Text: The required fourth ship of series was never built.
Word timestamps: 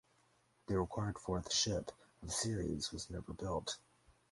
The 0.65 0.79
required 0.79 1.19
fourth 1.19 1.53
ship 1.53 1.91
of 2.23 2.33
series 2.33 2.91
was 2.91 3.11
never 3.11 3.33
built. 3.33 3.77